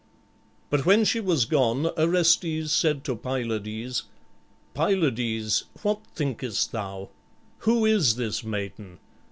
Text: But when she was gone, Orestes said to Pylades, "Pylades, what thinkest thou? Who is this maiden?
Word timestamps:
But 0.71 0.83
when 0.83 1.05
she 1.05 1.19
was 1.19 1.45
gone, 1.45 1.85
Orestes 1.95 2.71
said 2.71 3.03
to 3.03 3.15
Pylades, 3.15 4.05
"Pylades, 4.73 5.65
what 5.83 5.99
thinkest 6.15 6.71
thou? 6.71 7.09
Who 7.59 7.85
is 7.85 8.15
this 8.15 8.43
maiden? 8.43 8.97